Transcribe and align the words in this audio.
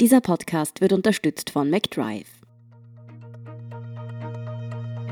Dieser 0.00 0.20
Podcast 0.20 0.80
wird 0.80 0.92
unterstützt 0.92 1.50
von 1.50 1.70
McDrive. 1.70 2.28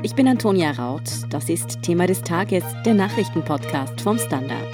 Ich 0.01 0.15
bin 0.15 0.29
Antonia 0.29 0.71
Raut. 0.71 1.03
Das 1.29 1.49
ist 1.49 1.81
Thema 1.81 2.07
des 2.07 2.21
Tages, 2.21 2.63
der 2.85 2.93
Nachrichtenpodcast 2.93 3.99
vom 3.99 4.17
Standard. 4.17 4.73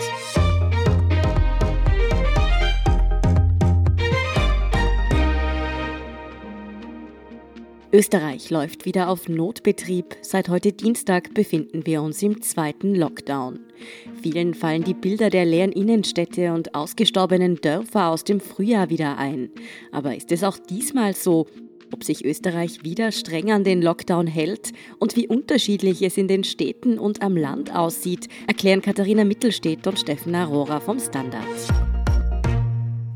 Österreich 7.94 8.50
läuft 8.50 8.86
wieder 8.86 9.08
auf 9.08 9.30
Notbetrieb. 9.30 10.18
Seit 10.24 10.50
heute 10.50 10.74
Dienstag 10.74 11.36
befinden 11.36 11.86
wir 11.86 12.02
uns 12.02 12.24
im 12.24 12.42
zweiten 12.42 12.96
Lockdown. 12.96 13.60
Vielen 14.20 14.56
fallen 14.56 14.84
die 14.84 14.96
Bilder 14.96 15.30
der 15.30 15.46
leeren 15.46 15.72
Innenstädte 15.72 16.54
und 16.54 16.74
ausgestorbenen 16.74 17.58
Dörfer 17.58 18.08
aus 18.08 18.24
dem 18.24 18.40
Frühjahr 18.40 18.90
wieder 18.90 19.20
ein. 19.20 19.52
Aber 19.92 20.16
ist 20.16 20.32
es 20.32 20.44
auch 20.44 20.58
diesmal 20.58 21.14
so? 21.14 21.46
Ob 21.94 22.04
sich 22.04 22.26
Österreich 22.26 22.84
wieder 22.84 23.12
streng 23.12 23.52
an 23.52 23.64
den 23.64 23.84
Lockdown 23.84 24.26
hält 24.26 24.72
und 24.98 25.16
wie 25.16 25.28
unterschiedlich 25.28 26.02
es 26.02 26.18
in 26.18 26.28
den 26.28 26.44
Städten 26.44 26.98
und 26.98 27.22
am 27.22 27.38
Land 27.38 27.76
aussieht, 27.76 28.28
erklären 28.48 28.82
Katharina 28.82 29.24
Mittelstedt 29.24 29.86
und 29.86 30.00
Steffen 30.00 30.34
Arora 30.34 30.80
vom 30.80 31.00
Standard. 31.00 31.93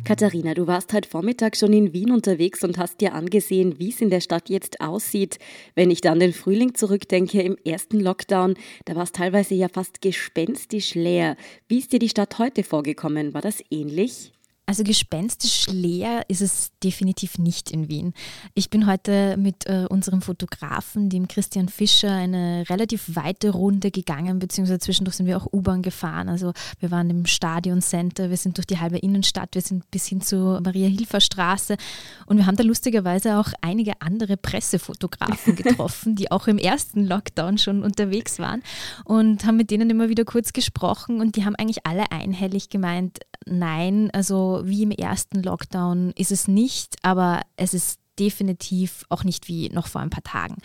Katharina, 0.08 0.54
du 0.54 0.68
warst 0.68 0.94
heute 0.94 1.10
Vormittag 1.10 1.58
schon 1.58 1.74
in 1.74 1.92
Wien 1.92 2.12
unterwegs 2.12 2.64
und 2.64 2.78
hast 2.78 3.02
dir 3.02 3.14
angesehen, 3.14 3.78
wie 3.78 3.90
es 3.90 4.00
in 4.00 4.10
der 4.10 4.22
Stadt 4.22 4.50
jetzt 4.50 4.80
aussieht. 4.80 5.38
Wenn 5.76 5.92
ich 5.92 6.00
da 6.00 6.14
an 6.14 6.22
den 6.22 6.32
Frühling 6.32 6.76
zurückdenke, 6.76 7.42
im 7.42 7.58
ersten 7.66 8.00
Lockdown, 8.00 8.54
da 8.86 8.96
war 8.96 9.04
es 9.04 9.12
teilweise 9.12 9.54
ja 9.54 9.68
fast 9.68 10.02
gespenstisch 10.02 10.96
leer. 10.96 11.36
Wie 11.68 11.80
ist 11.80 11.92
dir 11.92 12.00
die 12.00 12.08
Stadt 12.08 12.40
heute 12.40 12.64
vorgekommen? 12.64 13.34
War 13.34 13.42
das 13.42 13.62
ähnlich? 13.70 14.32
Also 14.70 14.84
gespenstisch 14.84 15.68
leer 15.68 16.26
ist 16.28 16.42
es 16.42 16.72
definitiv 16.84 17.38
nicht 17.38 17.72
in 17.72 17.88
Wien. 17.88 18.14
Ich 18.54 18.70
bin 18.70 18.86
heute 18.86 19.38
mit 19.38 19.66
äh, 19.66 19.86
unserem 19.90 20.22
Fotografen, 20.22 21.10
dem 21.10 21.30
Christian 21.30 21.70
Fischer, 21.70 22.12
eine 22.12 22.66
relativ 22.70 23.16
weite 23.16 23.52
Runde 23.52 23.92
gegangen, 23.92 24.40
beziehungsweise 24.40 24.80
zwischendurch 24.80 25.16
sind 25.16 25.26
wir 25.26 25.38
auch 25.38 25.48
U-Bahn 25.54 25.84
gefahren. 25.84 26.28
Also 26.28 26.52
wir 26.82 26.92
waren 26.92 27.10
im 27.10 27.26
Stadion 27.28 27.82
Center, 27.82 28.30
wir 28.30 28.36
sind 28.36 28.58
durch 28.58 28.68
die 28.68 28.78
halbe 28.78 28.98
Innenstadt, 28.98 29.56
wir 29.56 29.62
sind 29.62 29.90
bis 29.90 30.06
hin 30.06 30.20
zur 30.20 30.60
Maria-Hilfer-Straße 30.60 31.78
und 32.26 32.36
wir 32.36 32.46
haben 32.46 32.58
da 32.58 32.64
lustigerweise 32.64 33.40
auch 33.40 33.54
einige 33.62 34.02
andere 34.02 34.36
Pressefotografen 34.36 35.56
getroffen, 35.56 36.18
die 36.18 36.30
auch 36.30 36.48
im 36.48 36.58
ersten 36.58 37.06
Lockdown 37.06 37.58
schon 37.58 37.84
unterwegs 37.84 38.38
waren 38.38 38.62
und 39.06 39.46
haben 39.46 39.56
mit 39.56 39.72
denen 39.72 39.90
immer 39.90 40.10
wieder 40.10 40.26
kurz 40.26 40.52
gesprochen 40.52 41.22
und 41.22 41.38
die 41.38 41.46
haben 41.46 41.56
eigentlich 41.56 41.86
alle 41.88 42.12
einhellig 42.12 42.68
gemeint, 42.68 43.20
nein, 43.46 44.10
also 44.14 44.62
wie 44.64 44.84
im 44.84 44.92
ersten 44.92 45.42
Lockdown 45.44 46.12
ist 46.16 46.32
es 46.32 46.48
nicht, 46.48 46.96
aber 47.04 47.42
es 47.56 47.74
ist 47.74 48.00
definitiv 48.20 49.06
auch 49.10 49.24
nicht 49.24 49.48
wie 49.48 49.70
noch 49.70 49.88
vor 49.88 50.02
ein 50.02 50.10
paar 50.10 50.24
Tagen. 50.24 50.56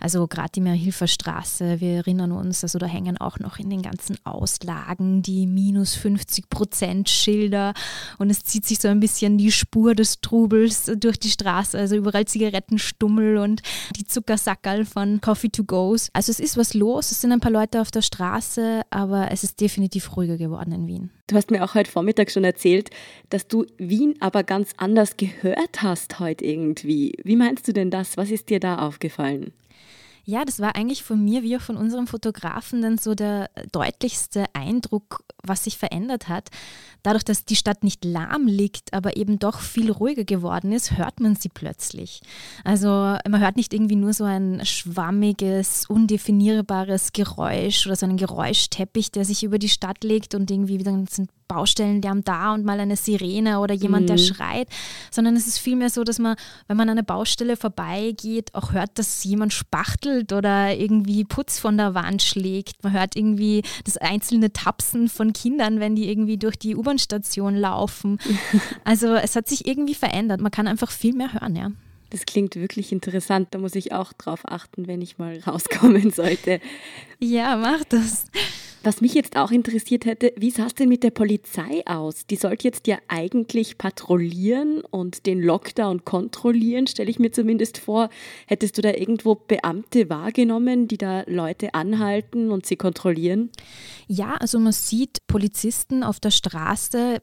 Also 0.00 0.26
gerade 0.26 0.50
die 0.54 0.60
Mehrhilferstraße, 0.60 1.80
wir 1.80 1.96
erinnern 1.96 2.32
uns, 2.32 2.62
also 2.62 2.78
da 2.78 2.86
hängen 2.86 3.18
auch 3.18 3.38
noch 3.38 3.58
in 3.58 3.70
den 3.70 3.82
ganzen 3.82 4.16
Auslagen 4.24 5.22
die 5.22 5.46
minus 5.46 5.94
50 5.94 6.48
Prozent 6.48 7.08
Schilder 7.08 7.74
und 8.18 8.30
es 8.30 8.42
zieht 8.44 8.66
sich 8.66 8.78
so 8.78 8.88
ein 8.88 9.00
bisschen 9.00 9.38
die 9.38 9.52
Spur 9.52 9.94
des 9.94 10.20
Trubels 10.20 10.90
durch 10.96 11.18
die 11.18 11.30
Straße, 11.30 11.78
also 11.78 11.96
überall 11.96 12.24
Zigarettenstummel 12.24 13.38
und 13.38 13.62
die 13.96 14.04
Zuckersackerl 14.04 14.84
von 14.84 15.20
Coffee 15.20 15.50
to 15.50 15.64
Goes. 15.64 16.08
Also 16.12 16.30
es 16.30 16.40
ist 16.40 16.56
was 16.56 16.74
los, 16.74 17.10
es 17.10 17.20
sind 17.20 17.32
ein 17.32 17.40
paar 17.40 17.52
Leute 17.52 17.80
auf 17.80 17.90
der 17.90 18.02
Straße, 18.02 18.82
aber 18.90 19.30
es 19.30 19.44
ist 19.44 19.60
definitiv 19.60 20.16
ruhiger 20.16 20.38
geworden 20.38 20.72
in 20.72 20.86
Wien. 20.86 21.10
Du 21.32 21.38
hast 21.38 21.50
mir 21.50 21.64
auch 21.64 21.74
heute 21.74 21.90
Vormittag 21.90 22.30
schon 22.30 22.44
erzählt, 22.44 22.90
dass 23.30 23.48
du 23.48 23.64
Wien 23.78 24.16
aber 24.20 24.42
ganz 24.42 24.72
anders 24.76 25.16
gehört 25.16 25.80
hast 25.80 26.20
heute 26.20 26.44
irgendwie. 26.44 27.14
Wie 27.24 27.36
meinst 27.36 27.66
du 27.66 27.72
denn 27.72 27.90
das? 27.90 28.18
Was 28.18 28.30
ist 28.30 28.50
dir 28.50 28.60
da 28.60 28.86
aufgefallen? 28.86 29.50
Ja, 30.24 30.44
das 30.44 30.60
war 30.60 30.76
eigentlich 30.76 31.02
von 31.02 31.22
mir 31.24 31.42
wie 31.42 31.56
auch 31.56 31.60
von 31.60 31.76
unserem 31.76 32.06
Fotografen 32.06 32.80
dann 32.80 32.96
so 32.96 33.14
der 33.14 33.50
deutlichste 33.72 34.44
Eindruck, 34.52 35.24
was 35.42 35.64
sich 35.64 35.78
verändert 35.78 36.28
hat. 36.28 36.50
Dadurch, 37.02 37.24
dass 37.24 37.44
die 37.44 37.56
Stadt 37.56 37.82
nicht 37.82 38.04
lahm 38.04 38.46
liegt, 38.46 38.94
aber 38.94 39.16
eben 39.16 39.40
doch 39.40 39.58
viel 39.58 39.90
ruhiger 39.90 40.24
geworden 40.24 40.70
ist, 40.70 40.96
hört 40.96 41.18
man 41.18 41.34
sie 41.34 41.48
plötzlich. 41.48 42.20
Also 42.62 42.86
man 42.86 43.40
hört 43.40 43.56
nicht 43.56 43.74
irgendwie 43.74 43.96
nur 43.96 44.12
so 44.12 44.22
ein 44.22 44.64
schwammiges, 44.64 45.86
undefinierbares 45.88 47.12
Geräusch 47.12 47.84
oder 47.86 47.96
so 47.96 48.06
einen 48.06 48.16
Geräuschteppich, 48.16 49.10
der 49.10 49.24
sich 49.24 49.42
über 49.42 49.58
die 49.58 49.68
Stadt 49.68 50.04
legt 50.04 50.36
und 50.36 50.50
irgendwie 50.52 50.78
dann 50.78 51.08
sind 51.08 51.30
Baustellenlärm 51.52 52.24
da 52.24 52.54
und 52.54 52.64
mal 52.64 52.80
eine 52.80 52.96
Sirene 52.96 53.60
oder 53.60 53.74
jemand, 53.74 54.04
mhm. 54.04 54.06
der 54.08 54.18
schreit, 54.18 54.68
sondern 55.10 55.36
es 55.36 55.46
ist 55.46 55.58
vielmehr 55.58 55.90
so, 55.90 56.04
dass 56.04 56.18
man, 56.18 56.36
wenn 56.68 56.76
man 56.76 56.88
an 56.88 56.98
eine 56.98 57.04
Baustelle 57.04 57.56
vorbeigeht, 57.56 58.54
auch 58.54 58.72
hört, 58.72 58.98
dass 58.98 59.24
jemand 59.24 59.52
spachtelt 59.52 60.32
oder 60.32 60.74
irgendwie 60.74 61.24
Putz 61.24 61.58
von 61.58 61.76
der 61.76 61.94
Wand 61.94 62.22
schlägt. 62.22 62.82
Man 62.82 62.92
hört 62.92 63.16
irgendwie 63.16 63.62
das 63.84 63.96
einzelne 63.96 64.52
Tapsen 64.52 65.08
von 65.08 65.32
Kindern, 65.32 65.80
wenn 65.80 65.94
die 65.94 66.08
irgendwie 66.08 66.38
durch 66.38 66.56
die 66.56 66.76
U-Bahn-Station 66.76 67.56
laufen. 67.56 68.18
Also 68.84 69.14
es 69.14 69.36
hat 69.36 69.48
sich 69.48 69.66
irgendwie 69.66 69.94
verändert. 69.94 70.40
Man 70.40 70.50
kann 70.50 70.66
einfach 70.66 70.90
viel 70.90 71.14
mehr 71.14 71.32
hören, 71.32 71.56
ja. 71.56 71.70
Das 72.12 72.26
klingt 72.26 72.56
wirklich 72.56 72.92
interessant. 72.92 73.48
Da 73.52 73.58
muss 73.58 73.74
ich 73.74 73.92
auch 73.92 74.12
drauf 74.12 74.40
achten, 74.44 74.86
wenn 74.86 75.00
ich 75.00 75.16
mal 75.16 75.38
rauskommen 75.46 76.10
sollte. 76.10 76.60
Ja, 77.20 77.56
mach 77.56 77.84
das. 77.84 78.26
Was 78.84 79.00
mich 79.00 79.14
jetzt 79.14 79.36
auch 79.36 79.52
interessiert 79.52 80.06
hätte, 80.06 80.32
wie 80.36 80.50
sah 80.50 80.66
es 80.66 80.74
denn 80.74 80.88
mit 80.88 81.04
der 81.04 81.12
Polizei 81.12 81.82
aus? 81.86 82.26
Die 82.26 82.34
sollte 82.34 82.66
jetzt 82.66 82.88
ja 82.88 82.98
eigentlich 83.06 83.78
patrouillieren 83.78 84.80
und 84.80 85.26
den 85.26 85.40
Lockdown 85.40 86.04
kontrollieren, 86.04 86.88
stelle 86.88 87.08
ich 87.08 87.20
mir 87.20 87.30
zumindest 87.30 87.78
vor. 87.78 88.10
Hättest 88.48 88.76
du 88.76 88.82
da 88.82 88.90
irgendwo 88.90 89.36
Beamte 89.36 90.10
wahrgenommen, 90.10 90.88
die 90.88 90.98
da 90.98 91.22
Leute 91.28 91.74
anhalten 91.74 92.50
und 92.50 92.66
sie 92.66 92.74
kontrollieren? 92.74 93.50
Ja, 94.08 94.34
also 94.34 94.58
man 94.58 94.72
sieht 94.72 95.28
Polizisten 95.28 96.02
auf 96.02 96.18
der 96.18 96.32
Straße 96.32 97.20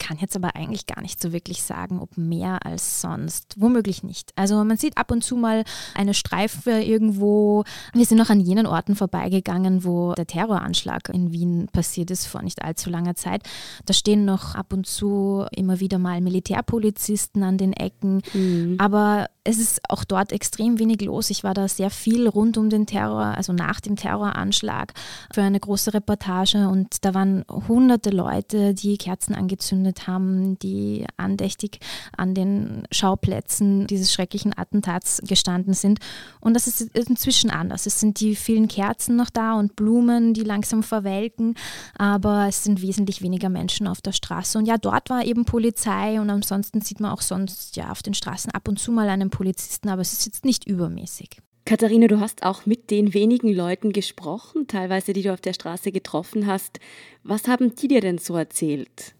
kann 0.00 0.18
jetzt 0.18 0.34
aber 0.34 0.56
eigentlich 0.56 0.86
gar 0.86 1.00
nicht 1.02 1.22
so 1.22 1.32
wirklich 1.32 1.62
sagen, 1.62 2.00
ob 2.00 2.16
mehr 2.16 2.66
als 2.66 3.00
sonst. 3.00 3.54
Womöglich 3.58 4.02
nicht. 4.02 4.32
Also 4.34 4.64
man 4.64 4.76
sieht 4.76 4.98
ab 4.98 5.12
und 5.12 5.22
zu 5.22 5.36
mal 5.36 5.62
eine 5.94 6.14
Streife 6.14 6.72
irgendwo. 6.72 7.64
Wir 7.92 8.06
sind 8.06 8.18
noch 8.18 8.30
an 8.30 8.40
jenen 8.40 8.66
Orten 8.66 8.96
vorbeigegangen, 8.96 9.84
wo 9.84 10.14
der 10.14 10.26
Terroranschlag 10.26 11.10
in 11.10 11.32
Wien 11.32 11.68
passiert 11.72 12.10
ist 12.10 12.26
vor 12.26 12.42
nicht 12.42 12.62
allzu 12.62 12.90
langer 12.90 13.14
Zeit. 13.14 13.42
Da 13.84 13.92
stehen 13.92 14.24
noch 14.24 14.54
ab 14.54 14.72
und 14.72 14.86
zu 14.86 15.44
immer 15.52 15.78
wieder 15.78 15.98
mal 15.98 16.20
Militärpolizisten 16.20 17.42
an 17.42 17.58
den 17.58 17.74
Ecken. 17.74 18.22
Mhm. 18.32 18.76
Aber 18.78 19.28
es 19.50 19.58
ist 19.58 19.80
auch 19.88 20.04
dort 20.04 20.32
extrem 20.32 20.78
wenig 20.78 21.02
los. 21.02 21.28
Ich 21.30 21.44
war 21.44 21.54
da 21.54 21.68
sehr 21.68 21.90
viel 21.90 22.28
rund 22.28 22.56
um 22.56 22.70
den 22.70 22.86
Terror, 22.86 23.36
also 23.36 23.52
nach 23.52 23.80
dem 23.80 23.96
Terroranschlag 23.96 24.94
für 25.32 25.42
eine 25.42 25.58
große 25.58 25.92
Reportage 25.92 26.68
und 26.68 27.04
da 27.04 27.14
waren 27.14 27.44
hunderte 27.68 28.10
Leute, 28.10 28.74
die 28.74 28.96
Kerzen 28.96 29.34
angezündet 29.34 30.06
haben, 30.06 30.58
die 30.60 31.04
andächtig 31.16 31.80
an 32.16 32.34
den 32.34 32.84
Schauplätzen 32.92 33.86
dieses 33.86 34.12
schrecklichen 34.12 34.56
Attentats 34.56 35.20
gestanden 35.26 35.74
sind. 35.74 35.98
Und 36.40 36.54
das 36.54 36.66
ist 36.66 36.82
inzwischen 36.96 37.50
anders. 37.50 37.86
Es 37.86 38.00
sind 38.00 38.20
die 38.20 38.36
vielen 38.36 38.68
Kerzen 38.68 39.16
noch 39.16 39.30
da 39.30 39.54
und 39.54 39.74
Blumen, 39.74 40.32
die 40.32 40.44
langsam 40.44 40.82
verwelken, 40.82 41.54
aber 41.98 42.46
es 42.48 42.62
sind 42.62 42.82
wesentlich 42.82 43.20
weniger 43.22 43.48
Menschen 43.48 43.88
auf 43.88 44.00
der 44.00 44.12
Straße. 44.12 44.58
Und 44.58 44.66
ja, 44.66 44.78
dort 44.78 45.10
war 45.10 45.24
eben 45.24 45.44
Polizei 45.44 46.20
und 46.20 46.30
ansonsten 46.30 46.80
sieht 46.80 47.00
man 47.00 47.10
auch 47.10 47.22
sonst 47.22 47.74
ja 47.76 47.90
auf 47.90 48.02
den 48.02 48.14
Straßen 48.14 48.52
ab 48.52 48.68
und 48.68 48.78
zu 48.78 48.92
mal 48.92 49.08
einen 49.08 49.30
Polizisten, 49.40 49.88
aber 49.88 50.02
es 50.02 50.12
ist 50.12 50.26
jetzt 50.26 50.44
nicht 50.44 50.66
übermäßig. 50.66 51.38
Katharina, 51.64 52.08
du 52.08 52.20
hast 52.20 52.42
auch 52.42 52.66
mit 52.66 52.90
den 52.90 53.14
wenigen 53.14 53.50
Leuten 53.50 53.94
gesprochen, 53.94 54.66
teilweise 54.66 55.14
die 55.14 55.22
du 55.22 55.32
auf 55.32 55.40
der 55.40 55.54
Straße 55.54 55.92
getroffen 55.92 56.46
hast. 56.46 56.78
Was 57.22 57.48
haben 57.48 57.74
die 57.74 57.88
dir 57.88 58.02
denn 58.02 58.18
so 58.18 58.36
erzählt? 58.36 59.14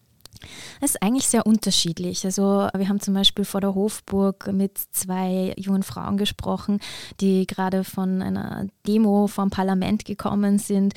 Es 0.81 0.93
ist 0.93 1.03
eigentlich 1.03 1.29
sehr 1.29 1.47
unterschiedlich. 1.47 2.25
Also 2.25 2.69
wir 2.75 2.89
haben 2.89 3.01
zum 3.01 3.15
Beispiel 3.15 3.45
vor 3.45 3.61
der 3.61 3.75
Hofburg 3.75 4.51
mit 4.53 4.79
zwei 4.93 5.55
jungen 5.57 5.83
Frauen 5.83 6.17
gesprochen, 6.17 6.81
die 7.21 7.47
gerade 7.47 7.85
von 7.85 8.23
einer 8.23 8.67
Demo 8.87 9.27
vom 9.27 9.51
Parlament 9.51 10.05
gekommen 10.05 10.59
sind. 10.59 10.95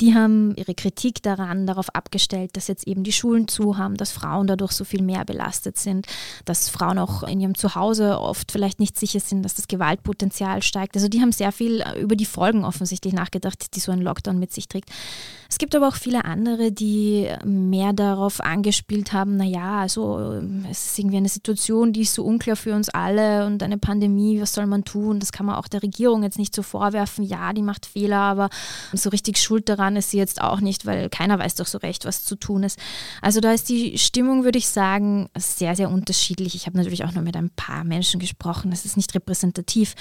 Die 0.00 0.14
haben 0.14 0.54
ihre 0.56 0.74
Kritik 0.74 1.22
daran 1.22 1.66
darauf 1.66 1.94
abgestellt, 1.94 2.56
dass 2.56 2.68
jetzt 2.68 2.86
eben 2.86 3.02
die 3.04 3.12
Schulen 3.12 3.48
zu 3.48 3.78
haben, 3.78 3.96
dass 3.96 4.12
Frauen 4.12 4.46
dadurch 4.46 4.72
so 4.72 4.84
viel 4.84 5.02
mehr 5.02 5.24
belastet 5.24 5.78
sind, 5.78 6.06
dass 6.44 6.68
Frauen 6.68 6.98
auch 6.98 7.22
in 7.22 7.40
ihrem 7.40 7.54
Zuhause 7.54 8.20
oft 8.20 8.52
vielleicht 8.52 8.80
nicht 8.80 8.98
sicher 8.98 9.20
sind, 9.20 9.42
dass 9.42 9.54
das 9.54 9.68
Gewaltpotenzial 9.68 10.62
steigt. 10.62 10.96
Also 10.96 11.08
die 11.08 11.20
haben 11.20 11.32
sehr 11.32 11.52
viel 11.52 11.82
über 11.98 12.16
die 12.16 12.26
Folgen 12.26 12.64
offensichtlich 12.64 13.14
nachgedacht, 13.14 13.74
die 13.74 13.80
so 13.80 13.92
ein 13.92 14.02
Lockdown 14.02 14.38
mit 14.38 14.52
sich 14.52 14.68
trägt. 14.68 14.90
Es 15.48 15.58
gibt 15.58 15.74
aber 15.74 15.88
auch 15.88 15.96
viele 15.96 16.24
andere, 16.24 16.72
die 16.72 17.28
mehr 17.44 17.92
darauf 17.92 18.40
angesprochen 18.40 18.81
gespielt 18.82 19.12
haben, 19.12 19.36
naja, 19.36 19.80
also 19.80 20.18
ähm, 20.18 20.66
es 20.68 20.86
ist 20.86 20.98
irgendwie 20.98 21.18
eine 21.18 21.28
Situation, 21.28 21.92
die 21.92 22.02
ist 22.02 22.14
so 22.14 22.24
unklar 22.24 22.56
für 22.56 22.74
uns 22.74 22.88
alle 22.88 23.46
und 23.46 23.62
eine 23.62 23.78
Pandemie, 23.78 24.40
was 24.40 24.54
soll 24.54 24.66
man 24.66 24.84
tun? 24.84 25.20
Das 25.20 25.30
kann 25.30 25.46
man 25.46 25.54
auch 25.54 25.68
der 25.68 25.82
Regierung 25.82 26.24
jetzt 26.24 26.38
nicht 26.38 26.54
so 26.54 26.62
vorwerfen. 26.62 27.24
Ja, 27.24 27.52
die 27.52 27.62
macht 27.62 27.86
Fehler, 27.86 28.18
aber 28.18 28.50
so 28.92 29.10
richtig 29.10 29.38
schuld 29.38 29.68
daran 29.68 29.94
ist 29.94 30.10
sie 30.10 30.18
jetzt 30.18 30.40
auch 30.42 30.60
nicht, 30.60 30.84
weil 30.84 31.08
keiner 31.10 31.38
weiß 31.38 31.54
doch 31.54 31.66
so 31.66 31.78
recht, 31.78 32.04
was 32.04 32.24
zu 32.24 32.34
tun 32.34 32.64
ist. 32.64 32.78
Also 33.20 33.40
da 33.40 33.52
ist 33.52 33.68
die 33.68 33.98
Stimmung, 33.98 34.42
würde 34.42 34.58
ich 34.58 34.68
sagen, 34.68 35.28
sehr, 35.38 35.76
sehr 35.76 35.88
unterschiedlich. 35.88 36.54
Ich 36.56 36.66
habe 36.66 36.76
natürlich 36.76 37.04
auch 37.04 37.12
nur 37.12 37.22
mit 37.22 37.36
ein 37.36 37.50
paar 37.50 37.84
Menschen 37.84 38.18
gesprochen. 38.18 38.70
Das 38.70 38.84
ist 38.84 38.96
nicht 38.96 39.14
repräsentativ. 39.14 39.94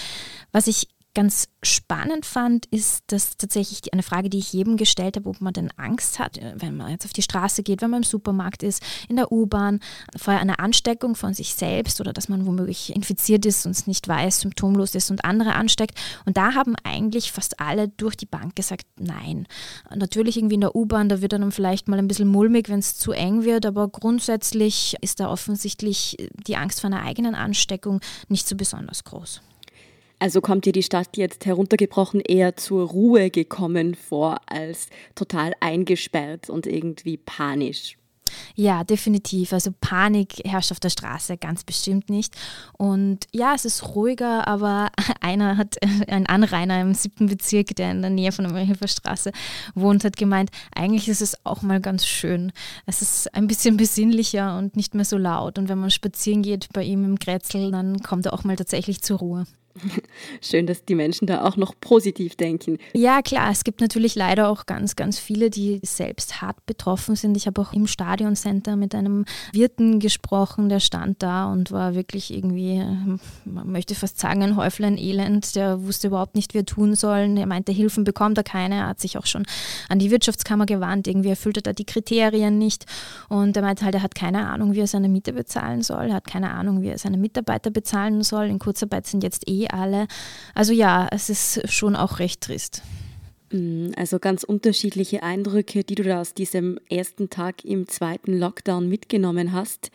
Was 0.51 0.67
ich 0.67 0.87
ganz 1.13 1.49
spannend 1.61 2.25
fand, 2.25 2.65
ist 2.67 3.03
dass 3.07 3.37
tatsächlich 3.37 3.93
eine 3.93 4.03
Frage, 4.03 4.29
die 4.29 4.39
ich 4.39 4.53
jedem 4.53 4.77
gestellt 4.77 5.17
habe, 5.17 5.29
ob 5.29 5.41
man 5.41 5.53
denn 5.53 5.69
Angst 5.77 6.19
hat, 6.19 6.37
äh, 6.37 6.53
wenn 6.57 6.77
man 6.77 6.89
jetzt 6.89 7.05
auf 7.05 7.13
die 7.13 7.21
Straße 7.21 7.63
geht, 7.63 7.81
wenn 7.81 7.89
man 7.89 8.03
im 8.03 8.07
Supermarkt 8.07 8.63
ist, 8.63 8.81
in 9.09 9.17
der 9.17 9.31
U-Bahn, 9.31 9.79
vor 10.17 10.33
einer 10.33 10.59
Ansteckung 10.59 11.15
von 11.15 11.33
sich 11.33 11.53
selbst 11.53 11.99
oder 11.99 12.13
dass 12.13 12.29
man 12.29 12.45
womöglich 12.45 12.95
infiziert 12.95 13.45
ist 13.45 13.65
und 13.65 13.71
es 13.71 13.87
nicht 13.87 14.07
weiß, 14.07 14.41
symptomlos 14.41 14.95
ist 14.95 15.11
und 15.11 15.25
andere 15.25 15.53
ansteckt. 15.53 15.97
Und 16.25 16.37
da 16.37 16.53
haben 16.53 16.75
eigentlich 16.83 17.31
fast 17.31 17.59
alle 17.59 17.89
durch 17.89 18.15
die 18.15 18.25
Bank 18.25 18.55
gesagt, 18.55 18.87
nein. 18.97 19.47
Natürlich 19.93 20.37
irgendwie 20.37 20.55
in 20.55 20.61
der 20.61 20.75
U-Bahn, 20.75 21.09
da 21.09 21.21
wird 21.21 21.33
dann 21.33 21.51
vielleicht 21.51 21.87
mal 21.87 21.99
ein 21.99 22.07
bisschen 22.07 22.27
mulmig, 22.27 22.69
wenn 22.69 22.79
es 22.79 22.97
zu 22.97 23.11
eng 23.11 23.43
wird, 23.43 23.65
aber 23.65 23.87
grundsätzlich 23.89 24.95
ist 25.01 25.19
da 25.19 25.29
offensichtlich 25.29 26.17
die 26.47 26.55
Angst 26.55 26.81
vor 26.81 26.89
einer 26.89 27.03
eigenen 27.03 27.35
Ansteckung 27.35 27.99
nicht 28.29 28.47
so 28.47 28.55
besonders 28.55 29.03
groß. 29.03 29.41
Also 30.21 30.39
kommt 30.39 30.65
dir 30.65 30.71
die 30.71 30.83
Stadt 30.83 31.17
jetzt 31.17 31.47
heruntergebrochen 31.47 32.21
eher 32.21 32.55
zur 32.55 32.87
Ruhe 32.87 33.31
gekommen 33.31 33.95
vor, 33.95 34.39
als 34.45 34.85
total 35.15 35.53
eingesperrt 35.61 36.47
und 36.47 36.67
irgendwie 36.67 37.17
panisch. 37.17 37.97
Ja, 38.53 38.83
definitiv. 38.83 39.51
Also 39.51 39.71
Panik 39.81 40.43
herrscht 40.45 40.71
auf 40.71 40.79
der 40.79 40.91
Straße 40.91 41.37
ganz 41.37 41.63
bestimmt 41.63 42.11
nicht. 42.11 42.35
Und 42.77 43.25
ja, 43.31 43.55
es 43.55 43.65
ist 43.65 43.95
ruhiger, 43.95 44.47
aber 44.47 44.91
einer 45.21 45.57
hat, 45.57 45.77
ein 46.07 46.27
Anrainer 46.27 46.79
im 46.81 46.93
siebten 46.93 47.25
Bezirk, 47.25 47.75
der 47.75 47.89
in 47.89 48.03
der 48.03 48.11
Nähe 48.11 48.31
von 48.31 48.45
der 48.45 48.51
Marienhilfer 48.51 48.89
Straße 48.89 49.31
wohnt, 49.73 50.03
hat 50.03 50.17
gemeint, 50.17 50.51
eigentlich 50.75 51.09
ist 51.09 51.23
es 51.23 51.35
auch 51.47 51.63
mal 51.63 51.81
ganz 51.81 52.05
schön. 52.05 52.51
Es 52.85 53.01
ist 53.01 53.33
ein 53.33 53.47
bisschen 53.47 53.75
besinnlicher 53.75 54.55
und 54.55 54.75
nicht 54.75 54.93
mehr 54.93 55.05
so 55.05 55.17
laut. 55.17 55.57
Und 55.57 55.67
wenn 55.67 55.79
man 55.79 55.89
spazieren 55.89 56.43
geht 56.43 56.69
bei 56.73 56.83
ihm 56.83 57.05
im 57.05 57.15
Grätzl, 57.15 57.71
dann 57.71 58.03
kommt 58.03 58.27
er 58.27 58.33
auch 58.33 58.43
mal 58.43 58.55
tatsächlich 58.55 59.01
zur 59.01 59.17
Ruhe. 59.17 59.47
Schön, 60.41 60.67
dass 60.67 60.85
die 60.85 60.95
Menschen 60.95 61.27
da 61.27 61.43
auch 61.45 61.57
noch 61.57 61.73
positiv 61.79 62.35
denken. 62.35 62.77
Ja, 62.93 63.21
klar, 63.21 63.51
es 63.51 63.63
gibt 63.63 63.81
natürlich 63.81 64.15
leider 64.15 64.49
auch 64.49 64.65
ganz, 64.65 64.95
ganz 64.95 65.19
viele, 65.19 65.49
die 65.49 65.79
selbst 65.83 66.41
hart 66.41 66.65
betroffen 66.65 67.15
sind. 67.15 67.37
Ich 67.37 67.47
habe 67.47 67.61
auch 67.61 67.73
im 67.73 67.87
Stadioncenter 67.87 68.75
mit 68.75 68.95
einem 68.95 69.25
Wirten 69.53 69.99
gesprochen, 69.99 70.69
der 70.69 70.79
stand 70.79 71.23
da 71.23 71.51
und 71.51 71.71
war 71.71 71.95
wirklich 71.95 72.33
irgendwie, 72.33 72.83
man 73.45 73.71
möchte 73.71 73.95
fast 73.95 74.19
sagen, 74.19 74.43
ein 74.43 74.55
Häuflein 74.55 74.97
Elend. 74.97 75.55
Der 75.55 75.83
wusste 75.83 76.07
überhaupt 76.07 76.35
nicht, 76.35 76.53
wie 76.53 76.59
er 76.59 76.65
tun 76.65 76.95
soll. 76.95 77.37
Er 77.37 77.47
meinte, 77.47 77.71
Hilfen 77.71 78.03
bekommt 78.03 78.37
er 78.37 78.43
keine. 78.43 78.75
Er 78.75 78.87
hat 78.87 78.99
sich 78.99 79.17
auch 79.17 79.25
schon 79.25 79.45
an 79.89 79.99
die 79.99 80.11
Wirtschaftskammer 80.11 80.65
gewandt. 80.65 81.07
Irgendwie 81.07 81.29
erfüllt 81.29 81.57
er 81.57 81.63
da 81.63 81.73
die 81.73 81.85
Kriterien 81.85 82.57
nicht. 82.57 82.85
Und 83.29 83.55
er 83.55 83.63
meinte 83.63 83.85
halt, 83.85 83.95
er 83.95 84.03
hat 84.03 84.15
keine 84.15 84.47
Ahnung, 84.47 84.73
wie 84.73 84.79
er 84.79 84.87
seine 84.87 85.09
Miete 85.09 85.33
bezahlen 85.33 85.81
soll. 85.81 86.07
Er 86.07 86.15
hat 86.15 86.27
keine 86.27 86.51
Ahnung, 86.51 86.81
wie 86.81 86.89
er 86.89 86.97
seine 86.97 87.17
Mitarbeiter 87.17 87.71
bezahlen 87.71 88.23
soll. 88.23 88.45
In 88.45 88.59
Kurzarbeit 88.59 89.07
sind 89.07 89.23
jetzt 89.23 89.47
eh 89.47 89.60
alle. 89.69 90.07
Also 90.55 90.73
ja, 90.73 91.07
es 91.11 91.29
ist 91.29 91.71
schon 91.71 91.95
auch 91.95 92.19
recht 92.19 92.41
trist. 92.41 92.81
Mm, 93.51 93.89
also 93.95 94.19
ganz 94.19 94.43
unterschiedliche 94.43 95.23
Eindrücke, 95.23 95.83
die 95.83 95.95
du 95.95 96.03
da 96.03 96.21
aus 96.21 96.33
diesem 96.33 96.79
ersten 96.89 97.29
Tag 97.29 97.63
im 97.65 97.87
zweiten 97.87 98.37
Lockdown 98.37 98.87
mitgenommen 98.87 99.51
hast. 99.51 99.91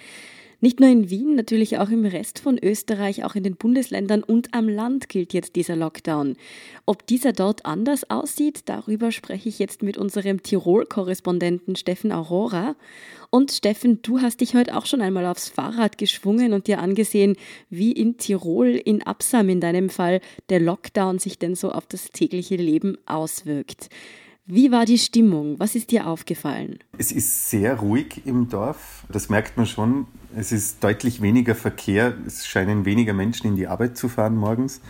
Nicht 0.60 0.80
nur 0.80 0.88
in 0.88 1.10
Wien, 1.10 1.34
natürlich 1.34 1.78
auch 1.78 1.90
im 1.90 2.06
Rest 2.06 2.38
von 2.38 2.58
Österreich, 2.58 3.24
auch 3.24 3.34
in 3.34 3.42
den 3.42 3.56
Bundesländern 3.56 4.22
und 4.22 4.54
am 4.54 4.68
Land 4.68 5.10
gilt 5.10 5.34
jetzt 5.34 5.54
dieser 5.54 5.76
Lockdown. 5.76 6.36
Ob 6.86 7.06
dieser 7.06 7.32
dort 7.32 7.66
anders 7.66 8.08
aussieht, 8.08 8.62
darüber 8.64 9.12
spreche 9.12 9.50
ich 9.50 9.58
jetzt 9.58 9.82
mit 9.82 9.98
unserem 9.98 10.42
Tirol-Korrespondenten 10.42 11.76
Steffen 11.76 12.10
Aurora. 12.10 12.74
Und 13.36 13.52
Steffen, 13.52 14.00
du 14.00 14.22
hast 14.22 14.40
dich 14.40 14.54
heute 14.54 14.74
auch 14.74 14.86
schon 14.86 15.02
einmal 15.02 15.26
aufs 15.26 15.50
Fahrrad 15.50 15.98
geschwungen 15.98 16.54
und 16.54 16.68
dir 16.68 16.78
angesehen, 16.78 17.36
wie 17.68 17.92
in 17.92 18.16
Tirol, 18.16 18.68
in 18.68 19.02
Absam 19.02 19.50
in 19.50 19.60
deinem 19.60 19.90
Fall, 19.90 20.22
der 20.48 20.58
Lockdown 20.58 21.18
sich 21.18 21.38
denn 21.38 21.54
so 21.54 21.70
auf 21.70 21.84
das 21.84 22.08
tägliche 22.08 22.56
Leben 22.56 22.96
auswirkt. 23.04 23.90
Wie 24.46 24.72
war 24.72 24.86
die 24.86 24.96
Stimmung? 24.96 25.56
Was 25.58 25.74
ist 25.74 25.90
dir 25.90 26.06
aufgefallen? 26.06 26.78
Es 26.96 27.12
ist 27.12 27.50
sehr 27.50 27.74
ruhig 27.78 28.22
im 28.24 28.48
Dorf. 28.48 29.04
Das 29.12 29.28
merkt 29.28 29.58
man 29.58 29.66
schon. 29.66 30.06
Es 30.34 30.50
ist 30.50 30.82
deutlich 30.82 31.20
weniger 31.20 31.54
Verkehr. 31.54 32.16
Es 32.26 32.46
scheinen 32.46 32.86
weniger 32.86 33.12
Menschen 33.12 33.48
in 33.48 33.56
die 33.56 33.66
Arbeit 33.66 33.98
zu 33.98 34.08
fahren 34.08 34.34
morgens. 34.34 34.80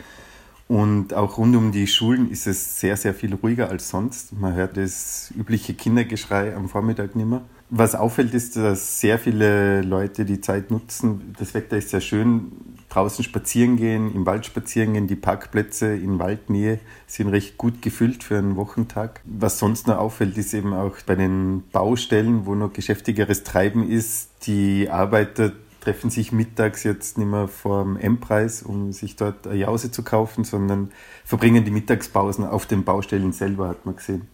Und 0.69 1.15
auch 1.15 1.37
rund 1.37 1.57
um 1.57 1.73
die 1.73 1.89
Schulen 1.89 2.31
ist 2.31 2.47
es 2.47 2.79
sehr, 2.79 2.97
sehr 2.97 3.13
viel 3.13 3.35
ruhiger 3.35 3.71
als 3.71 3.89
sonst. 3.89 4.33
Man 4.39 4.55
hört 4.55 4.77
das 4.77 5.35
übliche 5.37 5.75
Kindergeschrei 5.75 6.55
am 6.55 6.69
Vormittag 6.69 7.17
nicht 7.17 7.27
mehr. 7.27 7.43
Was 7.69 7.95
auffällt, 7.95 8.33
ist, 8.33 8.57
dass 8.57 9.01
sehr 9.01 9.19
viele 9.19 9.83
Leute 9.83 10.25
die 10.25 10.41
Zeit 10.41 10.71
nutzen. 10.71 11.35
Das 11.39 11.55
Wetter 11.55 11.77
ist 11.77 11.91
sehr 11.91 12.01
schön 12.01 12.53
draußen 12.89 13.25
spazieren 13.25 13.77
gehen, 13.77 14.15
im 14.15 14.25
Wald 14.25 14.47
spazieren 14.47 14.95
gehen. 14.95 15.09
Die 15.09 15.17
Parkplätze 15.17 15.95
in 15.95 16.19
Waldnähe 16.19 16.79
sind 17.07 17.29
recht 17.29 17.59
gut 17.59 17.83
gefüllt 17.83 18.23
für 18.23 18.39
einen 18.39 18.57
Wochentag. 18.57 19.21
Was 19.25 19.59
sonst 19.59 19.87
noch 19.87 19.99
auffällt, 19.99 20.39
ist 20.39 20.55
eben 20.55 20.73
auch 20.73 20.97
bei 21.05 21.17
den 21.17 21.65
Baustellen, 21.73 22.47
wo 22.47 22.55
noch 22.55 22.73
geschäftigeres 22.73 23.43
Treiben 23.43 23.91
ist, 23.91 24.31
die 24.47 24.89
Arbeiter 24.89 25.53
treffen 25.81 26.11
sich 26.11 26.33
mittags 26.33 26.83
jetzt 26.83 27.17
nicht 27.17 27.29
mehr 27.29 27.47
vor 27.47 27.85
dem 27.85 27.97
M-Preis, 27.97 28.63
um 28.63 28.93
sich 28.93 29.15
dort 29.15 29.47
eine 29.47 29.57
Jause 29.57 29.93
zu 29.93 30.03
kaufen, 30.03 30.43
sondern 30.43 30.91
verbringen 31.25 31.65
die 31.65 31.71
Mittagspausen 31.71 32.45
auf 32.45 32.67
den 32.67 32.83
Baustellen 32.83 33.33
selber, 33.33 33.69
hat 33.69 33.87
man 33.87 33.95
gesehen. 33.97 34.27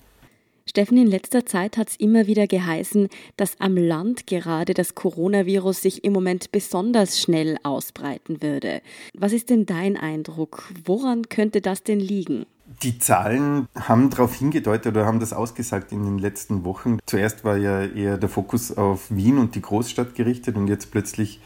Steffen, 0.67 0.97
in 0.97 1.07
letzter 1.07 1.45
Zeit 1.45 1.77
hat 1.77 1.91
es 1.91 1.97
immer 1.97 2.27
wieder 2.27 2.47
geheißen, 2.47 3.09
dass 3.37 3.61
am 3.61 3.77
Land 3.77 4.27
gerade 4.27 4.75
das 4.75 4.95
Coronavirus 4.95 5.83
sich 5.83 6.05
im 6.05 6.13
Moment 6.13 6.53
besonders 6.53 7.21
schnell 7.21 7.59
ausbreiten 7.63 8.43
würde. 8.43 8.81
Was 9.15 9.33
ist 9.33 9.51
denn 9.51 9.67
dein 9.67 9.97
Eindruck? 9.97 10.73
Woran 10.85 11.29
könnte 11.29 11.61
das 11.61 11.83
denn 11.83 12.01
liegen? 12.01 12.47
Die 12.83 12.99
Zahlen 12.99 13.69
haben 13.79 14.09
darauf 14.11 14.35
hingedeutet 14.35 14.95
oder 14.95 15.05
haben 15.05 15.21
das 15.21 15.33
ausgesagt 15.33 15.93
in 15.93 16.05
den 16.05 16.19
letzten 16.19 16.65
Wochen. 16.65 16.99
Zuerst 17.07 17.45
war 17.45 17.57
ja 17.57 17.85
eher 17.85 18.17
der 18.17 18.29
Fokus 18.29 18.77
auf 18.77 19.11
Wien 19.11 19.39
und 19.39 19.55
die 19.55 19.63
Großstadt 19.63 20.15
gerichtet 20.15 20.57
und 20.57 20.69
jetzt 20.69 20.91
plötzlich 20.91 21.41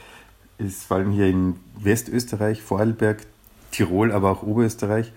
ist 0.59 0.85
vor 0.85 0.99
allem 0.99 1.11
hier 1.11 1.27
in 1.27 1.57
Westösterreich, 1.79 2.63
Vorarlberg, 2.63 3.27
Tirol, 3.71 4.13
aber 4.13 4.31
auch 4.31 4.43
Oberösterreich, 4.43 5.13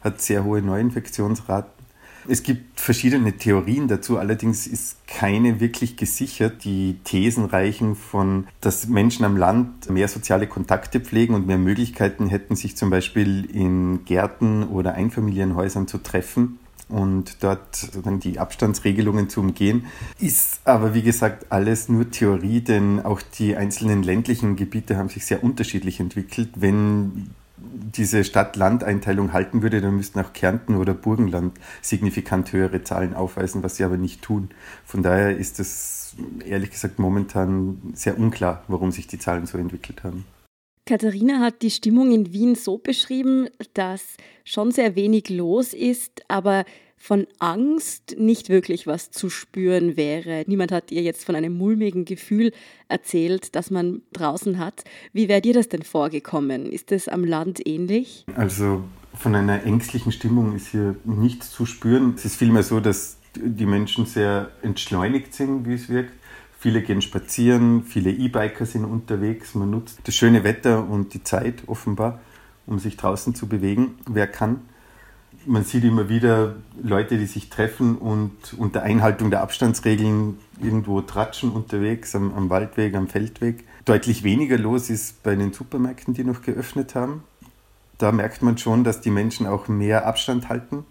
hat 0.00 0.20
sehr 0.20 0.44
hohe 0.44 0.62
Neuinfektionsraten. 0.62 1.79
Es 2.28 2.42
gibt 2.42 2.80
verschiedene 2.80 3.36
Theorien 3.36 3.88
dazu, 3.88 4.18
allerdings 4.18 4.66
ist 4.66 4.96
keine 5.06 5.60
wirklich 5.60 5.96
gesichert. 5.96 6.64
Die 6.64 6.96
Thesen 7.04 7.46
reichen 7.46 7.96
von, 7.96 8.46
dass 8.60 8.86
Menschen 8.88 9.24
am 9.24 9.36
Land 9.36 9.90
mehr 9.90 10.08
soziale 10.08 10.46
Kontakte 10.46 11.00
pflegen 11.00 11.34
und 11.34 11.46
mehr 11.46 11.58
Möglichkeiten 11.58 12.28
hätten, 12.28 12.56
sich 12.56 12.76
zum 12.76 12.90
Beispiel 12.90 13.44
in 13.44 14.04
Gärten 14.04 14.64
oder 14.64 14.94
Einfamilienhäusern 14.94 15.86
zu 15.86 15.98
treffen 15.98 16.58
und 16.90 17.42
dort 17.42 17.88
dann 18.04 18.20
die 18.20 18.38
Abstandsregelungen 18.38 19.28
zu 19.28 19.40
umgehen. 19.40 19.86
Ist 20.18 20.60
aber, 20.64 20.94
wie 20.94 21.02
gesagt, 21.02 21.46
alles 21.50 21.88
nur 21.88 22.10
Theorie, 22.10 22.60
denn 22.60 23.00
auch 23.00 23.22
die 23.38 23.56
einzelnen 23.56 24.02
ländlichen 24.02 24.56
Gebiete 24.56 24.96
haben 24.96 25.08
sich 25.08 25.24
sehr 25.24 25.42
unterschiedlich 25.42 26.00
entwickelt. 26.00 26.50
Wenn 26.56 27.30
diese 27.72 28.24
Stadt-Land-Einteilung 28.24 29.32
halten 29.32 29.62
würde, 29.62 29.80
dann 29.80 29.96
müssten 29.96 30.20
auch 30.20 30.32
Kärnten 30.32 30.76
oder 30.76 30.94
Burgenland 30.94 31.58
signifikant 31.82 32.52
höhere 32.52 32.82
Zahlen 32.82 33.14
aufweisen, 33.14 33.62
was 33.62 33.76
sie 33.76 33.84
aber 33.84 33.96
nicht 33.96 34.22
tun. 34.22 34.50
Von 34.84 35.02
daher 35.02 35.36
ist 35.36 35.60
es 35.60 36.16
ehrlich 36.44 36.70
gesagt 36.70 36.98
momentan 36.98 37.80
sehr 37.94 38.18
unklar, 38.18 38.64
warum 38.68 38.92
sich 38.92 39.06
die 39.06 39.18
Zahlen 39.18 39.46
so 39.46 39.58
entwickelt 39.58 40.04
haben. 40.04 40.24
Katharina 40.86 41.38
hat 41.38 41.62
die 41.62 41.70
Stimmung 41.70 42.10
in 42.10 42.32
Wien 42.32 42.56
so 42.56 42.78
beschrieben, 42.78 43.48
dass 43.74 44.16
schon 44.44 44.72
sehr 44.72 44.96
wenig 44.96 45.28
los 45.28 45.72
ist, 45.72 46.22
aber 46.26 46.64
von 47.02 47.26
Angst 47.38 48.16
nicht 48.18 48.50
wirklich 48.50 48.86
was 48.86 49.10
zu 49.10 49.30
spüren 49.30 49.96
wäre. 49.96 50.44
Niemand 50.46 50.70
hat 50.70 50.92
ihr 50.92 51.00
jetzt 51.00 51.24
von 51.24 51.34
einem 51.34 51.56
mulmigen 51.56 52.04
Gefühl 52.04 52.52
erzählt, 52.88 53.56
das 53.56 53.70
man 53.70 54.02
draußen 54.12 54.58
hat. 54.58 54.84
Wie 55.14 55.26
wäre 55.26 55.40
dir 55.40 55.54
das 55.54 55.70
denn 55.70 55.82
vorgekommen? 55.82 56.66
Ist 56.66 56.92
es 56.92 57.08
am 57.08 57.24
Land 57.24 57.66
ähnlich? 57.66 58.26
Also 58.36 58.84
von 59.14 59.34
einer 59.34 59.64
ängstlichen 59.64 60.12
Stimmung 60.12 60.54
ist 60.54 60.68
hier 60.68 60.94
nichts 61.04 61.50
zu 61.50 61.64
spüren. 61.64 62.12
Es 62.16 62.26
ist 62.26 62.36
vielmehr 62.36 62.62
so, 62.62 62.80
dass 62.80 63.16
die 63.34 63.66
Menschen 63.66 64.04
sehr 64.04 64.50
entschleunigt 64.60 65.32
sind, 65.32 65.66
wie 65.66 65.74
es 65.74 65.88
wirkt. 65.88 66.12
Viele 66.58 66.82
gehen 66.82 67.00
spazieren, 67.00 67.82
viele 67.82 68.10
E-Biker 68.10 68.66
sind 68.66 68.84
unterwegs. 68.84 69.54
Man 69.54 69.70
nutzt 69.70 70.00
das 70.04 70.14
schöne 70.14 70.44
Wetter 70.44 70.86
und 70.86 71.14
die 71.14 71.24
Zeit 71.24 71.62
offenbar, 71.66 72.20
um 72.66 72.78
sich 72.78 72.98
draußen 72.98 73.34
zu 73.34 73.48
bewegen, 73.48 73.94
wer 74.06 74.26
kann 74.26 74.60
man 75.46 75.64
sieht 75.64 75.84
immer 75.84 76.08
wieder 76.08 76.54
Leute, 76.82 77.18
die 77.18 77.26
sich 77.26 77.48
treffen 77.48 77.96
und 77.96 78.32
unter 78.56 78.82
Einhaltung 78.82 79.30
der 79.30 79.42
Abstandsregeln 79.42 80.38
irgendwo 80.60 81.00
tratschen 81.00 81.50
unterwegs, 81.50 82.14
am, 82.14 82.34
am 82.34 82.50
Waldweg, 82.50 82.94
am 82.94 83.08
Feldweg. 83.08 83.64
Deutlich 83.84 84.22
weniger 84.22 84.58
los 84.58 84.90
ist 84.90 85.22
bei 85.22 85.34
den 85.34 85.52
Supermärkten, 85.52 86.14
die 86.14 86.24
noch 86.24 86.42
geöffnet 86.42 86.94
haben. 86.94 87.24
Da 87.98 88.12
merkt 88.12 88.42
man 88.42 88.58
schon, 88.58 88.84
dass 88.84 89.00
die 89.00 89.10
Menschen 89.10 89.46
auch 89.46 89.68
mehr 89.68 90.06
Abstand 90.06 90.48
halten. 90.48 90.84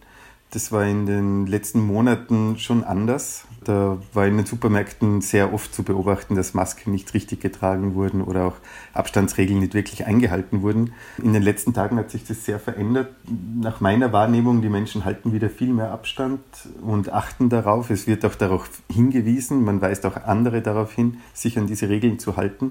Das 0.51 0.71
war 0.71 0.83
in 0.83 1.05
den 1.05 1.45
letzten 1.45 1.79
Monaten 1.79 2.57
schon 2.57 2.83
anders. 2.83 3.45
Da 3.65 3.99
war 4.13 4.25
in 4.25 4.37
den 4.37 4.47
Supermärkten 4.47 5.21
sehr 5.21 5.53
oft 5.53 5.75
zu 5.75 5.83
beobachten, 5.83 6.35
dass 6.35 6.55
Masken 6.55 6.91
nicht 6.91 7.13
richtig 7.13 7.39
getragen 7.39 7.93
wurden 7.93 8.23
oder 8.23 8.45
auch 8.45 8.55
Abstandsregeln 8.93 9.59
nicht 9.59 9.75
wirklich 9.75 10.07
eingehalten 10.07 10.63
wurden. 10.63 10.93
In 11.21 11.33
den 11.33 11.43
letzten 11.43 11.75
Tagen 11.75 11.97
hat 11.97 12.09
sich 12.09 12.23
das 12.25 12.45
sehr 12.45 12.57
verändert. 12.57 13.13
Nach 13.61 13.79
meiner 13.79 14.11
Wahrnehmung, 14.11 14.63
die 14.63 14.69
Menschen 14.69 15.05
halten 15.05 15.33
wieder 15.33 15.51
viel 15.51 15.71
mehr 15.71 15.91
Abstand 15.91 16.39
und 16.81 17.11
achten 17.11 17.49
darauf. 17.49 17.91
Es 17.91 18.07
wird 18.07 18.25
auch 18.25 18.35
darauf 18.35 18.69
hingewiesen, 18.91 19.63
man 19.63 19.81
weist 19.81 20.03
auch 20.07 20.15
andere 20.15 20.63
darauf 20.63 20.93
hin, 20.93 21.17
sich 21.33 21.59
an 21.59 21.67
diese 21.67 21.89
Regeln 21.89 22.17
zu 22.17 22.37
halten. 22.37 22.69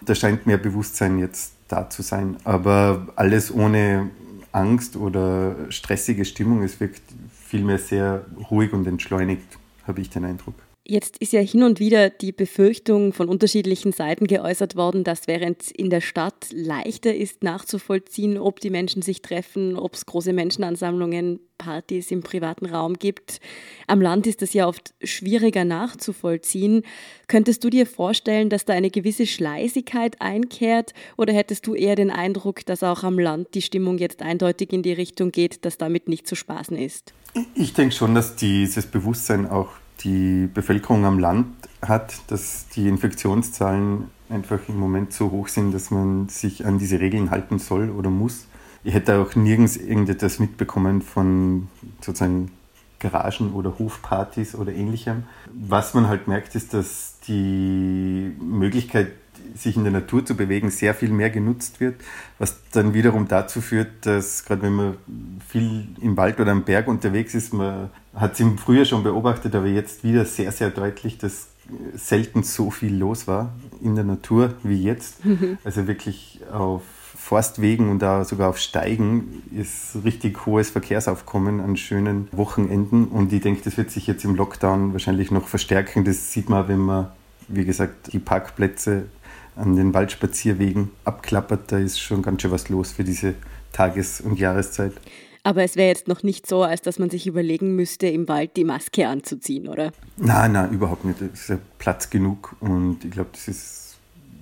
Da 0.00 0.14
scheint 0.14 0.46
mehr 0.46 0.58
Bewusstsein 0.58 1.18
jetzt 1.18 1.52
da 1.66 1.90
zu 1.90 2.00
sein. 2.00 2.36
Aber 2.44 3.08
alles 3.16 3.52
ohne 3.52 4.10
Angst 4.52 4.96
oder 4.96 5.70
stressige 5.70 6.24
Stimmung. 6.24 6.62
Es 6.62 6.80
wirkt 6.80 7.02
vielmehr 7.32 7.78
sehr 7.78 8.24
ruhig 8.50 8.72
und 8.72 8.86
entschleunigt 8.86 9.58
habe 9.86 10.00
ich 10.00 10.10
den 10.10 10.24
Eindruck. 10.24 10.54
Jetzt 10.90 11.18
ist 11.18 11.34
ja 11.34 11.40
hin 11.40 11.64
und 11.64 11.80
wieder 11.80 12.08
die 12.08 12.32
Befürchtung 12.32 13.12
von 13.12 13.28
unterschiedlichen 13.28 13.92
Seiten 13.92 14.26
geäußert 14.26 14.74
worden, 14.74 15.04
dass 15.04 15.26
während 15.26 15.70
in 15.70 15.90
der 15.90 16.00
Stadt 16.00 16.46
leichter 16.50 17.14
ist 17.14 17.42
nachzuvollziehen, 17.42 18.38
ob 18.38 18.58
die 18.60 18.70
Menschen 18.70 19.02
sich 19.02 19.20
treffen, 19.20 19.76
ob 19.76 19.92
es 19.92 20.06
große 20.06 20.32
Menschenansammlungen, 20.32 21.40
Partys 21.58 22.10
im 22.10 22.22
privaten 22.22 22.64
Raum 22.64 22.94
gibt. 22.94 23.40
Am 23.86 24.00
Land 24.00 24.26
ist 24.26 24.40
das 24.40 24.54
ja 24.54 24.66
oft 24.66 24.94
schwieriger 25.02 25.66
nachzuvollziehen. 25.66 26.84
Könntest 27.26 27.64
du 27.64 27.68
dir 27.68 27.84
vorstellen, 27.84 28.48
dass 28.48 28.64
da 28.64 28.72
eine 28.72 28.90
gewisse 28.90 29.26
Schleißigkeit 29.26 30.22
einkehrt 30.22 30.94
oder 31.18 31.34
hättest 31.34 31.66
du 31.66 31.74
eher 31.74 31.96
den 31.96 32.10
Eindruck, 32.10 32.64
dass 32.64 32.82
auch 32.82 33.02
am 33.04 33.18
Land 33.18 33.48
die 33.52 33.62
Stimmung 33.62 33.98
jetzt 33.98 34.22
eindeutig 34.22 34.72
in 34.72 34.82
die 34.82 34.94
Richtung 34.94 35.32
geht, 35.32 35.66
dass 35.66 35.76
damit 35.76 36.08
nicht 36.08 36.26
zu 36.26 36.34
spaßen 36.34 36.78
ist? 36.78 37.12
Ich 37.54 37.74
denke 37.74 37.94
schon, 37.94 38.14
dass 38.14 38.36
dieses 38.36 38.86
Bewusstsein 38.86 39.44
auch 39.44 39.68
die 40.00 40.48
Bevölkerung 40.52 41.04
am 41.04 41.18
Land 41.18 41.46
hat, 41.82 42.14
dass 42.28 42.68
die 42.68 42.88
Infektionszahlen 42.88 44.10
einfach 44.28 44.60
im 44.68 44.78
Moment 44.78 45.12
so 45.12 45.30
hoch 45.30 45.48
sind, 45.48 45.72
dass 45.72 45.90
man 45.90 46.28
sich 46.28 46.66
an 46.66 46.78
diese 46.78 47.00
Regeln 47.00 47.30
halten 47.30 47.58
soll 47.58 47.90
oder 47.90 48.10
muss. 48.10 48.46
Ich 48.84 48.94
hätte 48.94 49.18
auch 49.18 49.34
nirgends 49.34 49.76
irgendetwas 49.76 50.38
mitbekommen 50.38 51.02
von 51.02 51.68
sozusagen 52.00 52.50
Garagen 52.98 53.52
oder 53.52 53.78
Hofpartys 53.78 54.54
oder 54.54 54.72
ähnlichem. 54.72 55.24
Was 55.52 55.94
man 55.94 56.08
halt 56.08 56.28
merkt, 56.28 56.54
ist, 56.54 56.74
dass 56.74 57.18
die 57.26 58.34
Möglichkeit, 58.40 59.12
sich 59.54 59.76
in 59.76 59.84
der 59.84 59.92
Natur 59.92 60.24
zu 60.24 60.36
bewegen, 60.36 60.70
sehr 60.70 60.94
viel 60.94 61.10
mehr 61.10 61.30
genutzt 61.30 61.80
wird, 61.80 61.96
was 62.38 62.56
dann 62.72 62.94
wiederum 62.94 63.28
dazu 63.28 63.60
führt, 63.60 63.88
dass 64.06 64.44
gerade 64.44 64.62
wenn 64.62 64.74
man 64.74 64.96
viel 65.48 65.88
im 66.00 66.16
Wald 66.16 66.40
oder 66.40 66.52
am 66.52 66.64
Berg 66.64 66.88
unterwegs 66.88 67.34
ist, 67.34 67.52
man 67.52 67.90
hat 68.14 68.34
es 68.34 68.40
im 68.40 68.58
Frühjahr 68.58 68.84
schon 68.84 69.02
beobachtet, 69.02 69.54
aber 69.54 69.66
jetzt 69.66 70.04
wieder 70.04 70.24
sehr, 70.24 70.52
sehr 70.52 70.70
deutlich, 70.70 71.18
dass 71.18 71.48
selten 71.94 72.42
so 72.42 72.70
viel 72.70 72.96
los 72.96 73.26
war 73.26 73.52
in 73.82 73.94
der 73.94 74.04
Natur 74.04 74.54
wie 74.62 74.82
jetzt. 74.82 75.24
Mhm. 75.24 75.58
Also 75.64 75.86
wirklich 75.86 76.40
auf 76.52 76.82
Forstwegen 77.28 77.90
und 77.90 77.98
da 77.98 78.24
sogar 78.24 78.48
auf 78.48 78.58
Steigen 78.58 79.42
ist 79.54 79.98
richtig 80.02 80.46
hohes 80.46 80.70
Verkehrsaufkommen 80.70 81.60
an 81.60 81.76
schönen 81.76 82.28
Wochenenden. 82.32 83.06
Und 83.06 83.32
ich 83.32 83.42
denke, 83.42 83.60
das 83.64 83.76
wird 83.76 83.90
sich 83.90 84.06
jetzt 84.06 84.24
im 84.24 84.34
Lockdown 84.34 84.92
wahrscheinlich 84.92 85.30
noch 85.30 85.46
verstärken. 85.46 86.04
Das 86.04 86.32
sieht 86.32 86.48
man, 86.48 86.68
wenn 86.68 86.78
man, 86.78 87.08
wie 87.48 87.64
gesagt, 87.66 88.12
die 88.12 88.18
Parkplätze 88.18 89.06
an 89.58 89.76
den 89.76 89.92
Waldspazierwegen 89.92 90.90
abklappert. 91.04 91.72
Da 91.72 91.78
ist 91.78 92.00
schon 92.00 92.22
ganz 92.22 92.42
schön 92.42 92.50
was 92.50 92.68
los 92.68 92.92
für 92.92 93.04
diese 93.04 93.34
Tages- 93.72 94.20
und 94.20 94.38
Jahreszeit. 94.38 94.92
Aber 95.42 95.62
es 95.62 95.76
wäre 95.76 95.88
jetzt 95.88 96.08
noch 96.08 96.22
nicht 96.22 96.46
so, 96.46 96.62
als 96.62 96.82
dass 96.82 96.98
man 96.98 97.10
sich 97.10 97.26
überlegen 97.26 97.74
müsste, 97.74 98.06
im 98.06 98.28
Wald 98.28 98.56
die 98.56 98.64
Maske 98.64 99.08
anzuziehen, 99.08 99.68
oder? 99.68 99.92
Nein, 100.16 100.52
nein, 100.52 100.72
überhaupt 100.72 101.04
nicht. 101.04 101.20
Es 101.22 101.42
ist 101.42 101.48
ja 101.48 101.58
Platz 101.78 102.10
genug 102.10 102.56
und 102.60 103.04
ich 103.04 103.10
glaube, 103.10 103.30
das 103.32 103.48
ist 103.48 103.96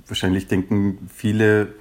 wahrscheinlich 0.09 0.49
denken 0.49 1.09
viele, 1.15 1.75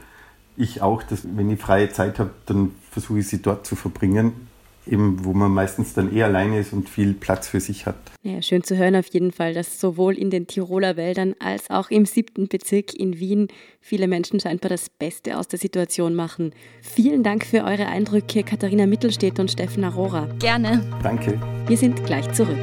ich 0.58 0.82
auch, 0.82 1.04
dass 1.04 1.22
wenn 1.36 1.50
ich 1.50 1.60
freie 1.60 1.90
Zeit 1.90 2.20
habe, 2.20 2.32
dann 2.46 2.72
versuche 2.92 3.20
ich 3.20 3.28
sie 3.28 3.42
dort 3.42 3.66
zu 3.66 3.76
verbringen 3.76 4.48
eben 4.88 5.24
wo 5.26 5.34
man 5.34 5.52
meistens 5.52 5.94
dann 5.94 6.16
eher 6.16 6.26
alleine 6.26 6.60
ist 6.60 6.74
und 6.74 6.90
viel 6.90 7.14
Platz 7.14 7.48
für 7.48 7.60
sich 7.60 7.86
hat. 7.86 7.96
Ja, 8.24 8.42
schön 8.42 8.64
zu 8.64 8.78
hören 8.78 8.96
auf 8.96 9.08
jeden 9.08 9.32
Fall, 9.32 9.54
dass 9.54 9.80
sowohl 9.80 10.18
in 10.18 10.30
den 10.30 10.48
Tiroler 10.48 10.98
Wäldern 10.98 11.36
als 11.40 11.70
auch 11.70 11.90
im 11.90 12.06
siebten 12.06 12.48
Bezirk 12.48 12.94
in 12.94 13.20
Wien 13.20 13.48
viele 13.80 14.08
Menschen 14.08 14.40
scheinbar 14.40 14.70
das 14.70 14.90
Beste 14.90 15.38
aus 15.38 15.48
der 15.48 15.60
Situation 15.60 16.16
machen. 16.16 16.52
Vielen 16.82 17.24
Dank 17.24 17.46
für 17.46 17.64
eure 17.64 17.88
Eindrücke, 17.88 18.44
Katharina 18.44 18.86
Mittelstädt 18.86 19.40
und 19.40 19.52
Steffen 19.52 19.84
Arora. 19.84 20.28
Gerne. 20.40 20.84
Danke. 21.04 21.40
Wir 21.68 21.78
sind 21.78 22.06
gleich 22.06 22.32
zurück. 22.34 22.58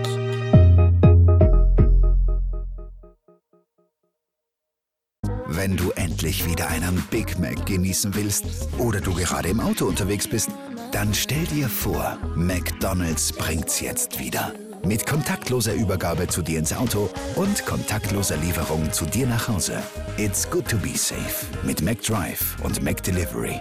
Wenn 5.55 5.77
du 5.77 5.91
endlich 5.93 6.49
wieder 6.49 6.69
einen 6.69 7.05
Big 7.11 7.39
Mac 7.39 7.67
genießen 7.67 8.15
willst 8.15 8.47
oder 8.79 9.01
du 9.01 9.15
gerade 9.15 9.49
im 9.49 9.61
Auto 9.61 9.85
unterwegs 9.85 10.27
bist, 10.27 10.51
dann 10.93 11.15
stell 11.15 11.45
dir 11.47 11.69
vor, 11.69 12.19
McDonald's 12.37 13.33
bringt's 13.33 13.81
jetzt 13.81 14.21
wieder. 14.21 14.53
Mit 14.85 15.07
kontaktloser 15.07 15.75
Übergabe 15.75 16.27
zu 16.27 16.43
dir 16.43 16.59
ins 16.59 16.73
Auto 16.73 17.09
und 17.35 17.65
kontaktloser 17.65 18.37
Lieferung 18.37 18.93
zu 18.93 19.07
dir 19.07 19.27
nach 19.27 19.49
Hause. 19.49 19.83
It's 20.19 20.49
good 20.51 20.69
to 20.69 20.77
be 20.77 20.97
safe 20.97 21.47
mit 21.63 21.81
McDrive 21.83 22.57
und 22.63 22.83
McDelivery. 22.83 23.61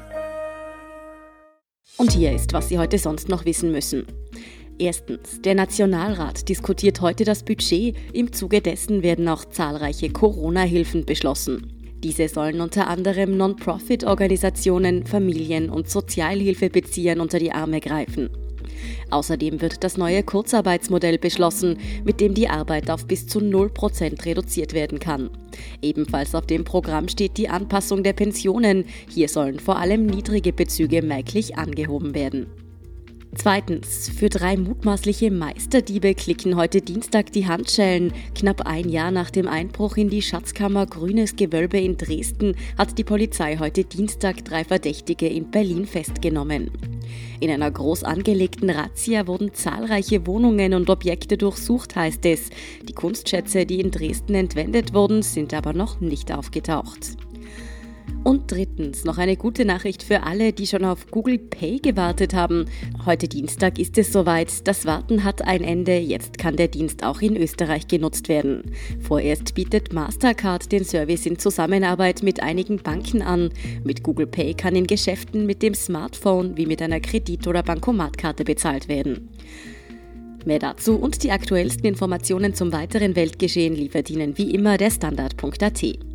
Und 1.97 2.11
hier 2.11 2.33
ist, 2.33 2.53
was 2.53 2.69
Sie 2.69 2.77
heute 2.77 2.97
sonst 2.97 3.29
noch 3.29 3.45
wissen 3.45 3.71
müssen. 3.71 4.05
Erstens, 4.79 5.41
der 5.41 5.55
Nationalrat 5.55 6.49
diskutiert 6.49 7.01
heute 7.01 7.23
das 7.23 7.43
Budget. 7.43 7.95
Im 8.13 8.33
Zuge 8.33 8.61
dessen 8.61 9.03
werden 9.03 9.27
auch 9.29 9.45
zahlreiche 9.45 10.09
Corona-Hilfen 10.09 11.05
beschlossen. 11.05 11.80
Diese 12.03 12.27
sollen 12.27 12.61
unter 12.61 12.87
anderem 12.87 13.37
Non-Profit-Organisationen, 13.37 15.05
Familien 15.05 15.69
und 15.69 15.89
Sozialhilfebeziehern 15.89 17.19
unter 17.19 17.37
die 17.37 17.51
Arme 17.51 17.79
greifen. 17.79 18.29
Außerdem 19.11 19.61
wird 19.61 19.83
das 19.83 19.97
neue 19.97 20.23
Kurzarbeitsmodell 20.23 21.17
beschlossen, 21.17 21.77
mit 22.03 22.19
dem 22.19 22.33
die 22.33 22.49
Arbeit 22.49 22.89
auf 22.89 23.05
bis 23.05 23.27
zu 23.27 23.39
0% 23.39 24.25
reduziert 24.25 24.73
werden 24.73 24.99
kann. 24.99 25.29
Ebenfalls 25.81 26.33
auf 26.33 26.47
dem 26.47 26.63
Programm 26.63 27.07
steht 27.07 27.37
die 27.37 27.49
Anpassung 27.49 28.03
der 28.03 28.13
Pensionen. 28.13 28.85
Hier 29.09 29.29
sollen 29.29 29.59
vor 29.59 29.77
allem 29.77 30.05
niedrige 30.05 30.53
Bezüge 30.53 31.01
merklich 31.01 31.57
angehoben 31.57 32.15
werden. 32.15 32.47
Zweitens, 33.33 34.09
für 34.09 34.27
drei 34.27 34.57
mutmaßliche 34.57 35.31
Meisterdiebe 35.31 36.13
klicken 36.15 36.57
heute 36.57 36.81
Dienstag 36.81 37.31
die 37.31 37.47
Handschellen. 37.47 38.11
Knapp 38.35 38.67
ein 38.67 38.89
Jahr 38.89 39.09
nach 39.09 39.29
dem 39.29 39.47
Einbruch 39.47 39.95
in 39.95 40.09
die 40.09 40.21
Schatzkammer 40.21 40.85
Grünes 40.85 41.37
Gewölbe 41.37 41.79
in 41.79 41.95
Dresden 41.95 42.55
hat 42.77 42.97
die 42.97 43.05
Polizei 43.05 43.57
heute 43.57 43.85
Dienstag 43.85 44.43
drei 44.43 44.65
Verdächtige 44.65 45.27
in 45.27 45.49
Berlin 45.49 45.85
festgenommen. 45.85 46.71
In 47.39 47.49
einer 47.49 47.71
groß 47.71 48.03
angelegten 48.03 48.69
Razzia 48.69 49.25
wurden 49.27 49.53
zahlreiche 49.53 50.27
Wohnungen 50.27 50.73
und 50.73 50.89
Objekte 50.89 51.37
durchsucht, 51.37 51.95
heißt 51.95 52.25
es. 52.25 52.49
Die 52.87 52.93
Kunstschätze, 52.93 53.65
die 53.65 53.79
in 53.79 53.91
Dresden 53.91 54.35
entwendet 54.35 54.93
wurden, 54.93 55.21
sind 55.23 55.53
aber 55.53 55.71
noch 55.71 56.01
nicht 56.01 56.33
aufgetaucht. 56.33 57.15
Und 58.23 58.51
drittens 58.51 59.03
noch 59.03 59.17
eine 59.17 59.35
gute 59.35 59.65
Nachricht 59.65 60.03
für 60.03 60.21
alle, 60.21 60.53
die 60.53 60.67
schon 60.67 60.85
auf 60.85 61.07
Google 61.09 61.39
Pay 61.39 61.79
gewartet 61.79 62.35
haben. 62.35 62.65
Heute 63.03 63.27
Dienstag 63.27 63.79
ist 63.79 63.97
es 63.97 64.13
soweit. 64.13 64.67
Das 64.67 64.85
Warten 64.85 65.23
hat 65.23 65.41
ein 65.41 65.63
Ende. 65.63 65.97
Jetzt 65.97 66.37
kann 66.37 66.55
der 66.55 66.67
Dienst 66.67 67.03
auch 67.03 67.21
in 67.21 67.35
Österreich 67.35 67.87
genutzt 67.87 68.29
werden. 68.29 68.73
Vorerst 68.99 69.55
bietet 69.55 69.91
Mastercard 69.91 70.71
den 70.71 70.85
Service 70.85 71.25
in 71.25 71.39
Zusammenarbeit 71.39 72.21
mit 72.21 72.43
einigen 72.43 72.77
Banken 72.77 73.23
an. 73.23 73.49
Mit 73.83 74.03
Google 74.03 74.27
Pay 74.27 74.53
kann 74.53 74.75
in 74.75 74.85
Geschäften 74.85 75.47
mit 75.47 75.63
dem 75.63 75.73
Smartphone 75.73 76.55
wie 76.57 76.67
mit 76.67 76.81
einer 76.83 76.99
Kredit- 76.99 77.47
oder 77.47 77.63
Bankomatkarte 77.63 78.43
bezahlt 78.43 78.87
werden. 78.87 79.29
Mehr 80.45 80.59
dazu 80.59 80.95
und 80.95 81.23
die 81.23 81.31
aktuellsten 81.31 81.85
Informationen 81.85 82.53
zum 82.53 82.71
weiteren 82.71 83.15
Weltgeschehen 83.15 83.75
liefert 83.75 84.11
Ihnen 84.11 84.37
wie 84.37 84.51
immer 84.51 84.77
der 84.77 84.91
Standard.at. 84.91 86.10